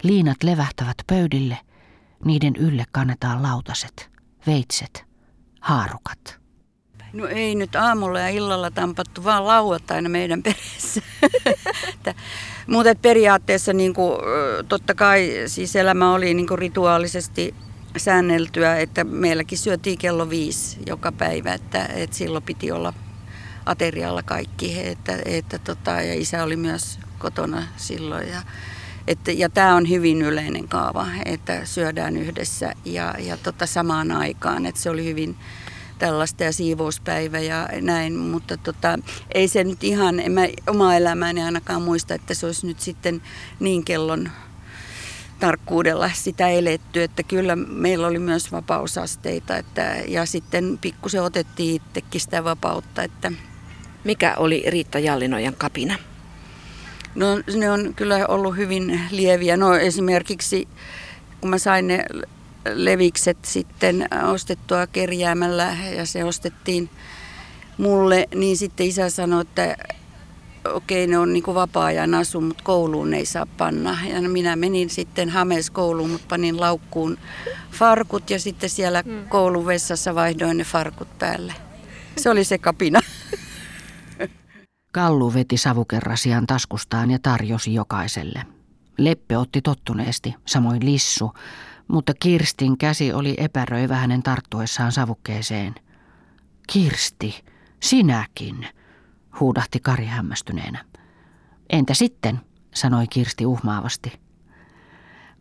[0.03, 1.59] Liinat levähtävät pöydille,
[2.25, 4.11] niiden ylle kannetaan lautaset,
[4.47, 5.05] veitset,
[5.61, 6.41] haarukat.
[7.13, 11.03] No ei nyt aamulla ja illalla tampattu, vaan lauantaina meidän perheessä.
[12.67, 14.19] Mutta periaatteessa niin kuin,
[14.69, 17.55] totta kai siis elämä oli niin kuin rituaalisesti
[17.97, 22.95] säänneltyä, että meilläkin syötiin kello viisi joka päivä, että, että silloin piti olla
[23.67, 24.89] aterialla kaikki.
[24.89, 28.29] Että, että tota, ja isä oli myös kotona silloin.
[28.29, 28.43] Ja,
[29.07, 34.67] että, ja tämä on hyvin yleinen kaava, että syödään yhdessä ja, ja tota samaan aikaan.
[34.67, 35.37] Että se oli hyvin
[35.99, 38.99] tällaista ja siivouspäivä ja näin, mutta tota,
[39.35, 43.23] ei se nyt ihan, en mä oma elämääni ainakaan muista, että se olisi nyt sitten
[43.61, 44.31] niin kellon
[45.41, 52.21] tarkkuudella sitä eletty, että kyllä meillä oli myös vapausasteita että, ja sitten pikkusen otettiin itsekin
[52.21, 53.03] sitä vapautta.
[53.03, 53.33] Että.
[54.05, 55.99] Mikä oli Riitta Jallinojan kapina?
[57.15, 59.57] No ne on kyllä ollut hyvin lieviä.
[59.57, 60.69] No esimerkiksi
[61.41, 62.05] kun mä sain ne
[62.75, 66.91] levikset sitten ostettua kerjäämällä ja se ostettiin
[67.79, 69.77] mulle, niin sitten isä sanoi, että
[70.65, 73.99] okei, ne on niin vapaa-ajan asu, mutta kouluun ei saa panna.
[74.09, 77.19] Ja minä menin sitten Hames kouluun, mutta panin laukkuun
[77.73, 79.29] farkut ja sitten siellä mm.
[79.29, 81.55] koulun vessassa vaihdoin ne farkut päälle.
[82.17, 83.01] Se oli se kapina.
[84.93, 88.47] Kallu veti savukerrasian taskustaan ja tarjosi jokaiselle.
[88.99, 91.33] Leppe otti tottuneesti, samoin Lissu,
[91.89, 95.75] mutta Kirstin käsi oli epäröivä hänen tarttuessaan savukkeeseen.
[96.73, 97.45] Kirsti,
[97.81, 98.69] sinäkin,
[99.41, 100.85] huudahti Kari hämmästyneenä.
[101.71, 102.41] Entä sitten,
[102.75, 104.21] sanoi Kirsti uhmaavasti.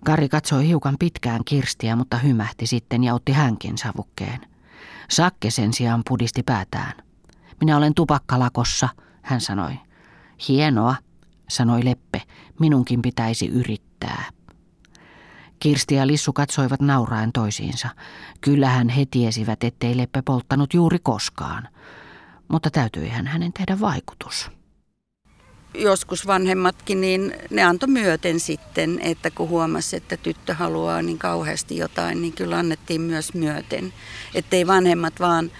[0.05, 4.41] Kari katsoi hiukan pitkään Kirstiä, mutta hymähti sitten ja otti hänkin savukkeen.
[5.09, 6.93] Sakke sen sijaan pudisti päätään.
[7.59, 8.89] Minä olen tupakkalakossa,
[9.21, 9.73] hän sanoi.
[10.47, 10.95] Hienoa,
[11.49, 12.21] sanoi Leppe,
[12.59, 14.23] minunkin pitäisi yrittää.
[15.59, 17.89] Kirsti ja Lissu katsoivat nauraen toisiinsa.
[18.41, 21.67] Kyllähän he tiesivät, ettei Leppe polttanut juuri koskaan.
[22.47, 24.51] Mutta täytyihän hänen tehdä vaikutus.
[25.73, 31.77] Joskus vanhemmatkin, niin ne antoi myöten sitten, että kun huomasi, että tyttö haluaa niin kauheasti
[31.77, 33.93] jotain, niin kyllä annettiin myös myöten.
[34.35, 35.51] Ettei vanhemmat vaan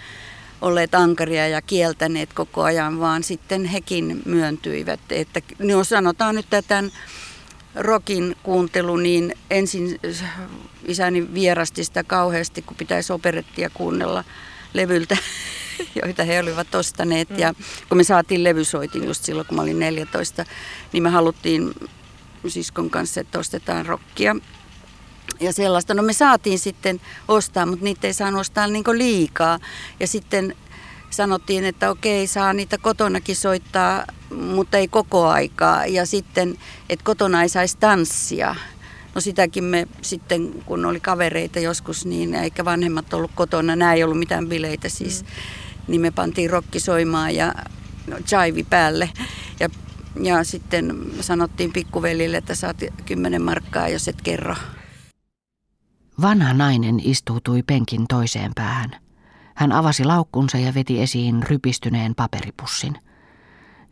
[0.60, 5.00] olleet ankaria ja kieltäneet koko ajan, vaan sitten hekin myöntyivät.
[5.10, 6.90] Että, no sanotaan nyt tämän
[7.74, 10.00] rokin kuuntelu, niin ensin
[10.84, 14.24] isäni vierasti sitä kauheasti, kun pitäisi operettia kuunnella
[14.74, 15.16] levyltä,
[16.02, 17.38] joita he olivat ostaneet.
[17.38, 17.54] Ja
[17.88, 20.44] kun me saatiin levysoitin just silloin, kun mä olin 14,
[20.92, 21.74] niin me haluttiin
[22.48, 24.36] siskon kanssa, että ostetaan rokkia
[25.40, 25.94] ja sellaista.
[25.94, 29.58] No me saatiin sitten ostaa, mutta niitä ei saanut ostaa niin liikaa.
[30.00, 30.56] Ja sitten
[31.10, 35.86] sanottiin, että okei, saa niitä kotonakin soittaa, mutta ei koko aikaa.
[35.86, 38.54] Ja sitten, että kotona ei saisi tanssia.
[39.14, 44.04] No sitäkin me sitten, kun oli kavereita joskus, niin eikä vanhemmat ollut kotona, nämä ei
[44.04, 45.28] ollut mitään bileitä siis, mm.
[45.88, 47.54] niin me pantiin rokki soimaan ja
[48.06, 49.10] no, chaivi päälle.
[49.60, 49.68] Ja,
[50.22, 54.54] ja sitten sanottiin pikkuvelille, että saat kymmenen markkaa, jos et kerro.
[56.20, 58.90] Vanha nainen istuutui penkin toiseen päähän.
[59.54, 62.94] Hän avasi laukkunsa ja veti esiin rypistyneen paperipussin.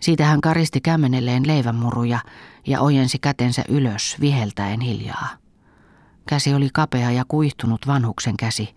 [0.01, 2.19] Siitä hän karisti kämmenelleen leivänmuruja
[2.67, 5.29] ja ojensi kätensä ylös viheltäen hiljaa.
[6.29, 8.75] Käsi oli kapea ja kuihtunut vanhuksen käsi.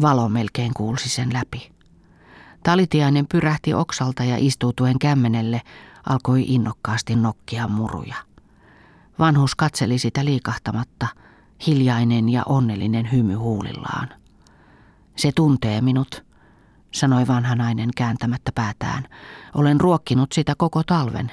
[0.00, 1.72] Valo melkein kuulsi sen läpi.
[2.62, 5.62] Talitiainen pyrähti oksalta ja istuutuen kämmenelle
[6.06, 8.16] alkoi innokkaasti nokkia muruja.
[9.18, 11.06] Vanhus katseli sitä liikahtamatta–
[11.66, 14.08] hiljainen ja onnellinen hymy huulillaan.
[15.16, 16.24] Se tuntee minut,
[16.90, 19.08] sanoi vanha nainen kääntämättä päätään.
[19.54, 21.32] Olen ruokkinut sitä koko talven.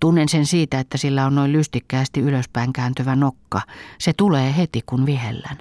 [0.00, 3.60] Tunnen sen siitä, että sillä on noin lystikkäästi ylöspäin kääntyvä nokka.
[3.98, 5.58] Se tulee heti, kun vihellän.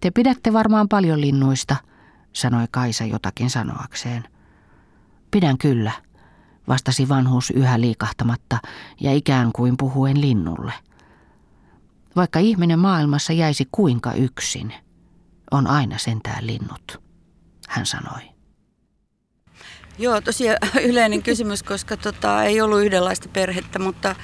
[0.00, 1.76] Te pidätte varmaan paljon linnuista,
[2.32, 4.24] sanoi Kaisa jotakin sanoakseen.
[5.30, 5.92] Pidän kyllä,
[6.68, 8.58] vastasi vanhus yhä liikahtamatta
[9.00, 10.72] ja ikään kuin puhuen linnulle–
[12.16, 14.74] vaikka ihminen maailmassa jäisi kuinka yksin,
[15.50, 17.02] on aina sentään linnut,
[17.68, 18.20] hän sanoi.
[19.98, 24.14] Joo, tosiaan yleinen kysymys, koska tota, ei ollut yhdenlaista perhettä, mutta,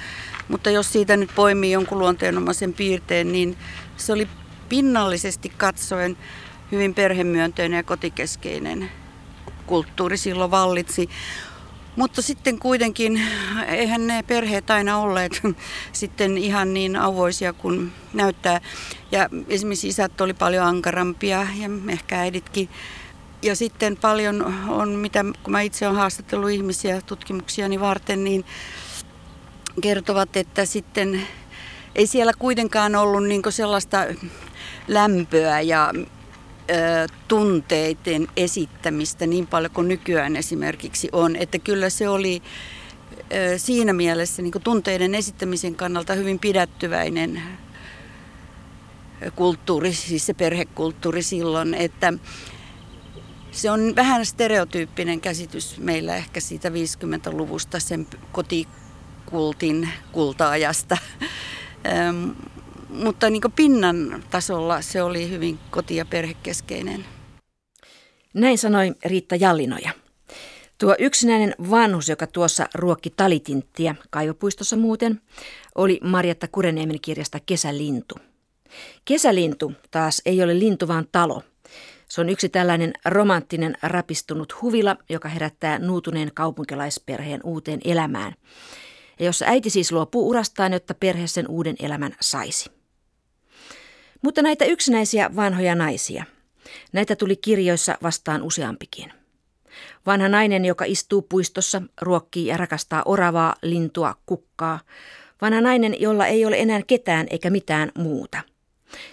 [0.49, 3.57] mutta jos siitä nyt poimii jonkun luonteenomaisen piirteen, niin
[3.97, 4.29] se oli
[4.69, 6.17] pinnallisesti katsoen
[6.73, 8.91] hyvin perhemyönteinen ja kotikeskeinen
[9.67, 11.09] kulttuuri silloin vallitsi.
[11.97, 13.23] Mutta sitten kuitenkin,
[13.69, 15.41] eihän ne perheet aina olleet
[15.93, 18.61] sitten ihan niin avoisia kuin näyttää.
[19.13, 22.69] Ja esimerkiksi isät oli paljon ankarampia ja ehkä äiditkin.
[23.43, 28.45] Ja sitten paljon on, mitä kun mä itse olen haastatellut ihmisiä tutkimuksiani varten, niin
[29.83, 31.27] kertovat, että sitten
[31.95, 33.99] ei siellä kuitenkaan ollut niin sellaista
[34.89, 35.93] lämpöä ja
[37.29, 41.37] tunteiden esittämistä niin paljon kuin nykyään esimerkiksi on.
[41.37, 42.43] Että kyllä se oli
[43.57, 47.43] siinä mielessä niin tunteiden esittämisen kannalta hyvin pidättyväinen
[49.37, 52.13] kulttuuri, siis se perhekulttuuri silloin, että
[53.51, 60.99] se on vähän stereotyyppinen käsitys meillä ehkä siitä 50-luvusta, sen kotikultin kultaajasta
[62.93, 67.05] mutta niin pinnan tasolla se oli hyvin koti- ja perhekeskeinen.
[68.35, 69.91] Näin sanoi Riitta Jallinoja.
[70.79, 75.21] Tuo yksinäinen vanhus, joka tuossa ruokki talitinttiä, kaivopuistossa muuten,
[75.75, 78.15] oli Marjatta Kureniemen kirjasta Kesälintu.
[79.05, 81.43] Kesälintu taas ei ole lintu, vaan talo.
[82.09, 88.35] Se on yksi tällainen romanttinen rapistunut huvila, joka herättää nuutuneen kaupunkilaisperheen uuteen elämään.
[89.19, 92.80] Ja jossa äiti siis luopuu urastaan, jotta perhe sen uuden elämän saisi.
[94.23, 96.25] Mutta näitä yksinäisiä vanhoja naisia,
[96.93, 99.13] näitä tuli kirjoissa vastaan useampikin.
[100.07, 104.81] Vanha nainen, joka istuu puistossa, ruokkii ja rakastaa oravaa, lintua, kukkaa.
[105.43, 108.41] Vanha nainen, jolla ei ole enää ketään eikä mitään muuta.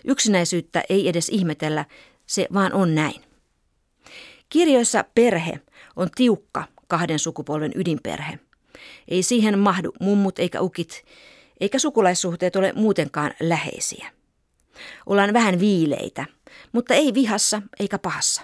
[0.05, 1.85] Yksinäisyyttä ei edes ihmetellä,
[2.25, 3.21] se vaan on näin.
[4.49, 5.59] Kirjoissa perhe
[5.95, 8.39] on tiukka kahden sukupolven ydinperhe.
[9.07, 11.05] Ei siihen mahdu mummut eikä ukit,
[11.59, 14.16] eikä sukulaissuhteet ole muutenkaan läheisiä.
[15.05, 16.25] Ollaan vähän viileitä,
[16.71, 18.41] mutta ei vihassa eikä pahassa.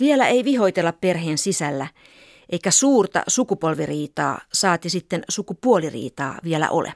[0.00, 1.86] Vielä ei vihoitella perheen sisällä,
[2.50, 6.94] eikä suurta sukupolviriitaa, saati sitten sukupuoliriitaa vielä ole.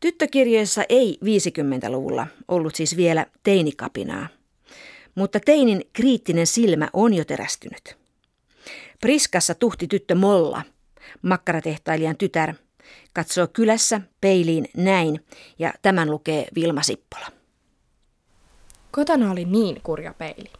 [0.00, 4.28] Tyttökirjoissa ei 50-luvulla ollut siis vielä teinikapinaa,
[5.14, 7.96] mutta teinin kriittinen silmä on jo terästynyt.
[9.00, 10.62] Priskassa tuhti tyttö Molla,
[11.22, 12.54] makkaratehtailijan tytär,
[13.12, 15.24] katsoo kylässä peiliin näin
[15.58, 17.26] ja tämän lukee Vilma Sippola.
[18.90, 20.50] Kotona oli niin kurja peili.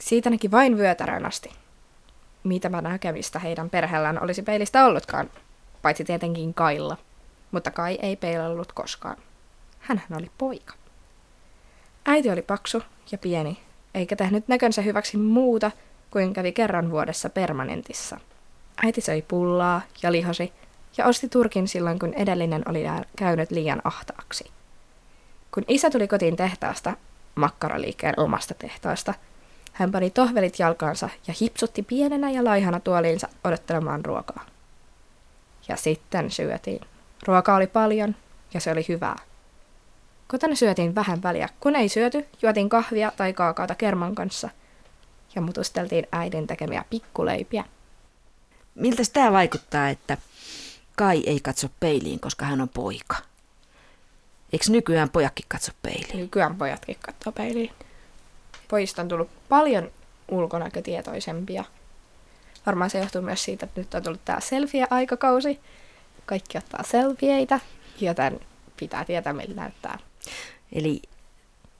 [0.00, 1.50] Siitä näki vain vyötärön asti.
[2.44, 5.30] Mitä mä näkemistä heidän perheellään olisi peilistä ollutkaan,
[5.82, 6.96] paitsi tietenkin Kailla.
[7.50, 9.16] Mutta Kai ei peilannut koskaan.
[9.78, 10.74] Hänhän oli poika.
[12.06, 13.58] Äiti oli paksu ja pieni,
[13.94, 15.70] eikä tehnyt näkönsä hyväksi muuta
[16.10, 18.20] kuin kävi kerran vuodessa permanentissa.
[18.84, 20.52] Äiti söi pullaa ja lihosi
[20.98, 22.84] ja osti turkin silloin, kun edellinen oli
[23.16, 24.50] käynyt liian ahtaaksi.
[25.54, 26.96] Kun isä tuli kotiin tehtaasta,
[27.34, 29.14] makkaraliikkeen omasta tehtaasta,
[29.72, 34.46] hän pani tohvelit jalkaansa ja hipsutti pienenä ja laihana tuoliinsa odottelemaan ruokaa.
[35.68, 36.80] Ja sitten syötiin.
[37.26, 38.16] Ruokaa oli paljon
[38.54, 39.16] ja se oli hyvää.
[40.28, 41.48] Kotona syötiin vähän väliä.
[41.60, 44.50] Kun ei syöty, juotiin kahvia tai kaakaota kerman kanssa
[45.34, 47.64] ja mutusteltiin äidin tekemiä pikkuleipiä.
[48.74, 50.16] Miltä tämä vaikuttaa, että
[50.96, 53.16] Kai ei katso peiliin, koska hän on poika?
[54.52, 56.16] Eikö nykyään pojakki katso peiliin?
[56.16, 57.72] Nykyään pojatkin katsoo peiliin.
[58.68, 59.90] Pojista on tullut paljon
[60.28, 61.64] ulkonäkötietoisempia.
[62.66, 65.60] Varmaan se johtuu myös siitä, että nyt on tullut tämä selfie-aikakausi.
[66.26, 67.60] Kaikki ottaa selfieitä,
[68.00, 68.40] joten
[68.76, 69.98] pitää tietää, miltä näyttää.
[70.72, 71.02] Eli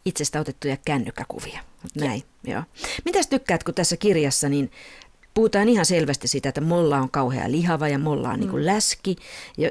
[0.05, 1.61] itsestä otettuja kännykkäkuvia.
[1.95, 2.63] Näin, joo.
[3.05, 4.73] Mitäs tykkäät, kun tässä kirjassa niin
[5.37, 8.67] puhutaan ihan selvästi siitä, että molla on kauhea lihava ja molla on niin kuin mm.
[8.67, 9.17] läski.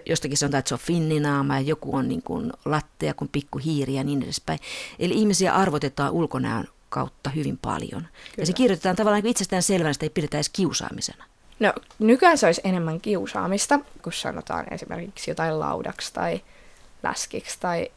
[0.06, 4.04] Jostakin sanotaan, että se on finninaama ja joku on niin kuin lattea kuin pikkuhiiri ja
[4.04, 4.60] niin edespäin.
[5.00, 8.02] Eli ihmisiä arvotetaan ulkonäön kautta hyvin paljon.
[8.02, 8.08] Kyllä.
[8.38, 11.26] Ja se kirjoitetaan tavallaan niin itsestään selvänä, että ei pidetä edes kiusaamisena.
[11.60, 16.42] No nykyään se olisi enemmän kiusaamista, kun sanotaan esimerkiksi jotain laudaksi tai
[17.04, 17.92] läskiksi tai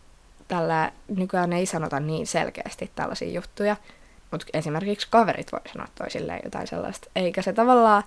[0.49, 3.77] tällä nykyään ei sanota niin selkeästi tällaisia juttuja.
[4.31, 7.11] Mutta esimerkiksi kaverit voi sanoa toisilleen jotain sellaista.
[7.17, 8.03] Eikä se tavallaan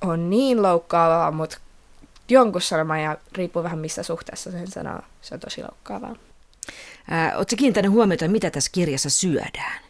[0.00, 1.58] ole niin loukkaavaa, mutta
[2.28, 6.16] jonkun sanoma ja riippuu vähän missä suhteessa sen sanoo, se on tosi loukkaavaa.
[7.36, 9.80] Oletko kiinnittänyt huomiota, mitä tässä kirjassa syödään?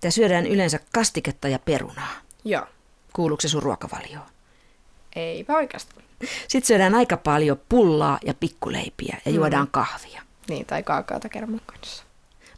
[0.00, 2.12] Tämä syödään yleensä kastiketta ja perunaa.
[2.44, 2.66] Joo.
[3.12, 4.26] Kuuluuko se sun ruokavalioon?
[5.16, 6.04] Eipä oikeastaan.
[6.48, 9.36] Sitten syödään aika paljon pullaa ja pikkuleipiä ja mm.
[9.36, 10.22] juodaan kahvia.
[10.48, 12.04] Niin, tai kaakaota kerman kanssa.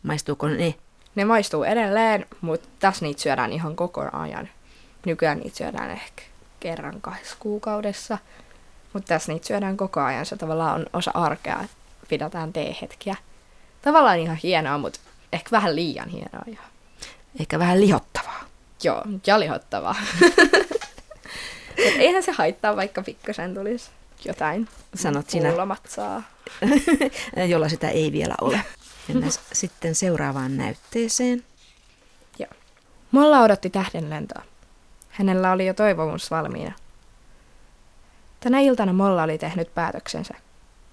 [0.03, 0.75] Maistuuko ne?
[1.17, 4.49] Ne maistuu edelleen, mutta tässä niitä syödään ihan koko ajan.
[5.07, 6.23] Nykyään niitä syödään ehkä
[6.61, 8.19] kerran kahdessa kuukaudessa,
[8.93, 10.27] mutta tässä niitä syödään koko ajan.
[10.27, 11.77] Se tavallaan on osa arkea, että
[12.09, 13.17] pidetään teehetkiä.
[13.83, 15.01] Tavallaan ihan hienoa, mutta
[15.33, 16.43] ehkä vähän liian hienoa.
[16.47, 16.61] Jo.
[17.41, 18.45] Ehkä vähän lihottavaa.
[18.83, 19.97] Joo, ja lihottavaa.
[21.99, 23.91] Eihän se haittaa, vaikka pikkasen tulisi
[24.25, 25.53] jotain Sanot sinä.
[25.89, 26.23] saa.
[27.51, 28.61] jolla sitä ei vielä ole.
[29.09, 31.45] Mennään sitten seuraavaan näytteeseen.
[32.39, 32.51] Joo.
[33.11, 34.43] Molla odotti tähdenlentoa.
[35.09, 36.73] Hänellä oli jo toivomus valmiina.
[38.41, 40.35] Tänä iltana Molla oli tehnyt päätöksensä.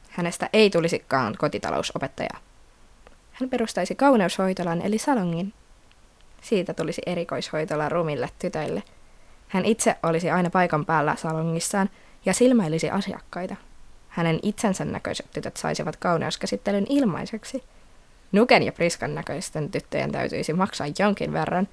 [0.10, 2.40] Hänestä ei tulisikaan kotitalousopettajaa.
[3.32, 5.54] Hän perustaisi kauneushoitolan eli salongin.
[6.42, 8.84] Siitä tulisi erikoishoitola rumille tytöille.
[9.48, 11.90] Hän itse olisi aina paikan päällä salongissaan
[12.26, 13.56] ja silmäilisi asiakkaita.
[14.10, 17.64] Hänen itsensä näköiset tytöt saisivat kauneuskäsittelyn ilmaiseksi–
[18.34, 21.68] Nuken ja Priskan näköisten tyttöjen täytyisi maksaa jonkin verran,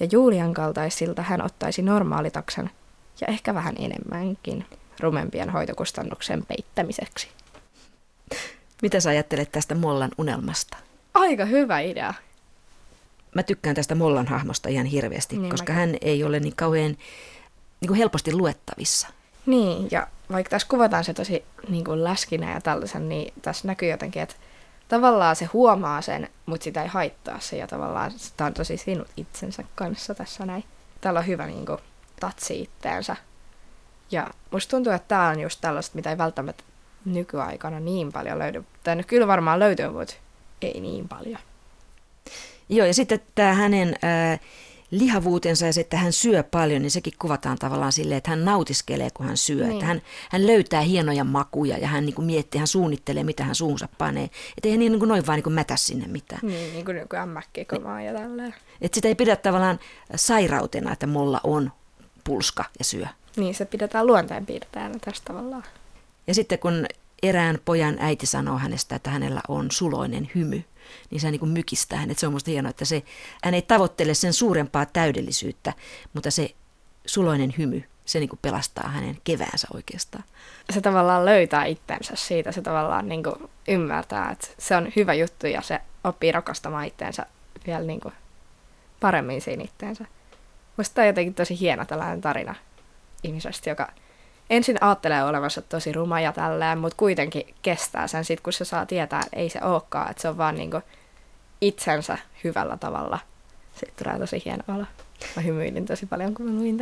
[0.00, 2.70] ja Julian kaltaisilta hän ottaisi normaalitaksan
[3.20, 4.64] ja ehkä vähän enemmänkin
[5.00, 7.28] rumempien hoitokustannuksen peittämiseksi.
[8.82, 10.76] Mitä sä ajattelet tästä Mollan unelmasta?
[11.14, 12.14] Aika hyvä idea.
[13.34, 15.88] Mä tykkään tästä Mollan hahmosta ihan hirveästi, niin koska mäkin.
[15.88, 16.96] hän ei ole niin kauhean
[17.80, 19.08] niin kuin helposti luettavissa.
[19.46, 23.90] Niin, ja vaikka tässä kuvataan se tosi niin kuin läskinä ja tällaisen, niin tässä näkyy
[23.90, 24.34] jotenkin, että
[24.88, 29.08] tavallaan se huomaa sen, mutta sitä ei haittaa se ja tavallaan sitä on tosi sinut
[29.16, 30.64] itsensä kanssa tässä näin.
[31.00, 31.78] Täällä on hyvä niin kuin,
[32.20, 33.16] tatsi itteensä.
[34.10, 36.64] Ja musta tuntuu, että tämä on just tällaista, mitä ei välttämättä
[37.04, 38.64] nykyaikana niin paljon löydy.
[38.84, 40.14] Tai no, kyllä varmaan löytyy, mutta
[40.62, 41.38] ei niin paljon.
[42.68, 44.40] Joo, ja sitten tämä hänen äh,
[44.90, 49.10] lihavuutensa ja se, että hän syö paljon, niin sekin kuvataan tavallaan silleen, että hän nautiskelee,
[49.14, 49.64] kun hän syö.
[49.64, 49.72] Niin.
[49.72, 53.54] Että hän, hän löytää hienoja makuja ja hän niin kuin miettii, hän suunnittelee, mitä hän
[53.54, 54.24] suunsa panee.
[54.24, 56.40] Että ei hän niin kuin noin vaan niin kuin mätä sinne mitään.
[56.42, 58.54] Niin, niin kuin joku ämmäkkikomaa ja tälleen.
[58.80, 59.80] Että sitä ei pidä tavallaan
[60.14, 61.72] sairautena, että mulla on
[62.24, 63.06] pulska ja syö.
[63.36, 65.64] Niin, se pidetään luonteenpiirtäjänä tästä tavallaan.
[66.26, 66.86] Ja sitten kun
[67.22, 70.64] erään pojan äiti sanoo hänestä, että hänellä on suloinen hymy,
[71.10, 72.18] niin se niin kuin mykistää hänet.
[72.18, 73.02] Se on musta hienoa, että se,
[73.44, 75.72] hän ei tavoittele sen suurempaa täydellisyyttä,
[76.12, 76.54] mutta se
[77.06, 80.24] suloinen hymy, se niin kuin pelastaa hänen keväänsä oikeastaan.
[80.70, 85.46] Se tavallaan löytää itsensä siitä, se tavallaan niin kuin ymmärtää, että se on hyvä juttu
[85.46, 87.26] ja se oppii rakastamaan itteensä
[87.66, 88.14] vielä niin kuin
[89.00, 90.04] paremmin siinä itteensä.
[90.76, 92.54] Musta on jotenkin tosi hieno tällainen tarina
[93.22, 93.92] ihmisestä, joka
[94.50, 98.86] ensin ajattelee olevansa tosi ruma ja tälleen, mutta kuitenkin kestää sen sit, kun se saa
[98.86, 100.80] tietää, että ei se olekaan, että se on vaan niinku
[101.60, 103.18] itsensä hyvällä tavalla.
[103.74, 104.84] Sitten tulee tosi hieno olo.
[105.36, 106.76] Mä hymyilin tosi paljon, kun mä luin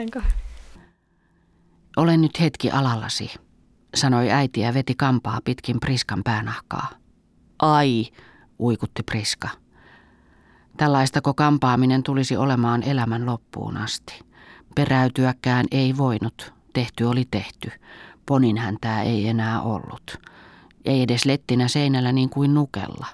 [1.97, 3.35] Olen nyt hetki alallasi,
[3.95, 6.91] sanoi äiti ja veti kampaa pitkin Priskan päänahkaa.
[7.59, 8.07] Ai,
[8.61, 9.49] uikutti Priska.
[10.77, 14.21] Tällaistako kampaaminen tulisi olemaan elämän loppuun asti.
[14.75, 17.71] Peräytyäkään ei voinut, tehty oli tehty.
[18.27, 20.17] Ponin häntää ei enää ollut.
[20.85, 23.07] Ei edes lettinä seinällä niin kuin nukella.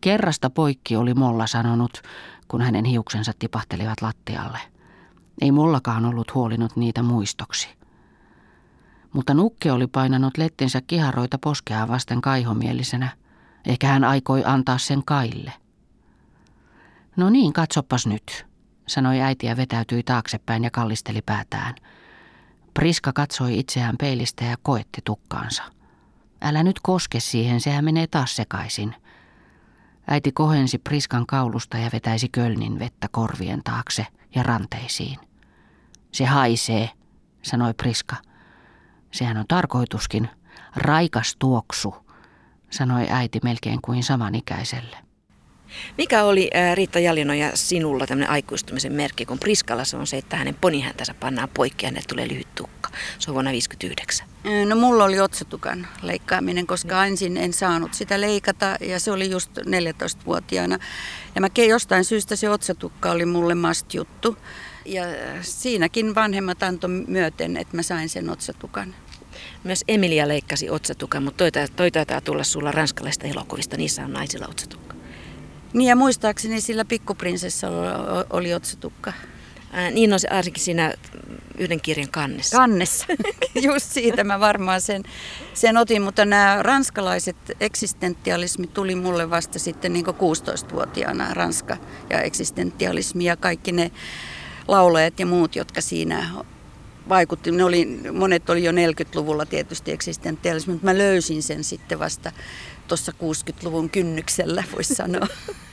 [0.00, 2.02] Kerrasta poikki oli Molla sanonut,
[2.48, 4.58] kun hänen hiuksensa tipahtelivat lattialle.
[5.40, 7.68] Ei Mollakaan ollut huolinut niitä muistoksi.
[9.12, 13.08] Mutta Nukke oli painanut lettinsä kiharoita poskeaan vasten kaihomielisenä.
[13.66, 15.52] Ehkä hän aikoi antaa sen Kaille.
[17.16, 18.46] No niin, katsopas nyt,
[18.86, 21.74] sanoi äiti ja vetäytyi taaksepäin ja kallisteli päätään–
[22.76, 25.62] Priska katsoi itseään peilistä ja koetti tukkaansa.
[26.42, 28.94] Älä nyt koske siihen, sehän menee taas sekaisin.
[30.06, 35.18] Äiti kohensi Priskan kaulusta ja vetäisi kölnin vettä korvien taakse ja ranteisiin.
[36.12, 36.90] Se haisee,
[37.42, 38.16] sanoi Priska.
[39.12, 40.28] Sehän on tarkoituskin.
[40.76, 41.94] Raikas tuoksu,
[42.70, 45.05] sanoi äiti melkein kuin samanikäiselle.
[45.98, 50.54] Mikä oli Riitta Jalinoja sinulla tämmöinen aikuistumisen merkki, kun Priskalla se on se, että hänen
[50.54, 52.90] ponihäntänsä pannaan poikki ja hänelle tulee lyhyt tukka.
[53.18, 54.28] Se on vuonna 1959.
[54.68, 59.50] No mulla oli otsatukan leikkaaminen, koska ensin en saanut sitä leikata ja se oli just
[59.58, 60.78] 14-vuotiaana.
[61.34, 64.36] Ja mä jostain syystä se otsatukka oli mulle must juttu.
[64.84, 65.02] Ja
[65.40, 68.94] siinäkin vanhemmat antoi myöten, että mä sain sen otsatukan.
[69.64, 74.46] Myös Emilia leikkasi otsatukan, mutta toi, toi taitaa tulla sulla ranskalaisista elokuvista, niissä on naisilla
[74.46, 74.95] otsatukka.
[75.72, 79.12] Niin ja muistaakseni sillä pikkuprinsessalla oli otsatukka.
[79.72, 80.94] Ää, niin on se ainakin siinä
[81.58, 82.56] yhden kirjan kannessa.
[82.56, 83.06] Kannessa.
[83.68, 85.02] Just siitä mä varmaan sen,
[85.54, 91.76] sen otin, mutta nämä ranskalaiset eksistentialismi tuli mulle vasta sitten niin 16-vuotiaana, Ranska
[92.10, 93.90] ja eksistentialismi ja kaikki ne
[94.68, 96.26] laulajat ja muut, jotka siinä
[97.08, 97.50] vaikutti.
[97.50, 102.32] Ne oli, monet oli jo 40-luvulla tietysti eksistentialismi, mutta mä löysin sen sitten vasta
[102.88, 105.26] tuossa 60-luvun kynnyksellä, voisi sanoa.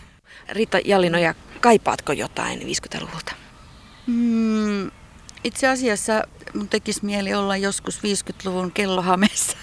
[0.50, 3.36] Rita Jallinoja, kaipaatko jotain 50-luvulta?
[4.08, 4.92] Mm,
[5.44, 6.24] itse asiassa
[6.54, 9.58] mun tekisi mieli olla joskus 50-luvun kellohamessa,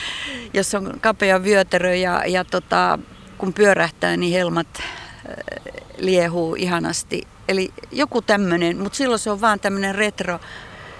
[0.54, 2.98] jossa on kapea vyötärö ja, ja tota,
[3.38, 4.84] kun pyörähtää, niin helmat äh,
[5.98, 7.22] liehuu ihanasti.
[7.48, 10.40] Eli joku tämmöinen, mutta silloin se on vaan tämmöinen retro,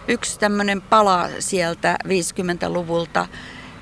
[0.08, 3.26] yksi tämmöinen pala sieltä 50-luvulta,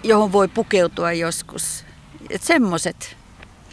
[0.03, 1.85] johon voi pukeutua joskus.
[2.31, 3.17] Että semmoiset.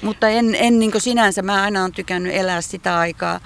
[0.01, 3.39] Mutta en, en niin sinänsä, mä aina olen tykännyt elää sitä aikaa,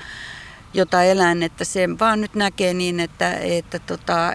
[0.73, 4.33] jota elän, että se vaan nyt näkee niin, että, että tota,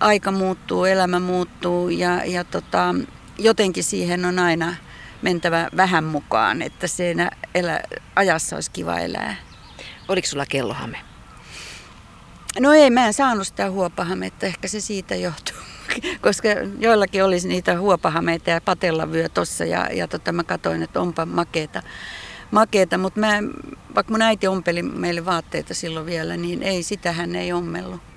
[0.00, 2.94] aika muuttuu, elämä muuttuu ja, ja tota,
[3.38, 4.76] jotenkin siihen on aina
[5.22, 7.80] mentävä vähän mukaan, että siinä elä,
[8.16, 9.36] ajassa olisi kiva elää.
[10.08, 11.09] Oliko sulla kellohame?
[12.60, 15.56] No ei, mä en saanut sitä huopahametta, ehkä se siitä johtuu.
[16.22, 16.48] koska
[16.78, 21.82] joillakin olisi niitä huopahameita ja patellavyö tuossa ja, ja tota, mä katsoin, että onpa makeeta.
[22.50, 23.38] makeeta mutta mä,
[23.94, 28.09] vaikka mun äiti ompeli meille vaatteita silloin vielä, niin ei, sitä hän ei ommellut.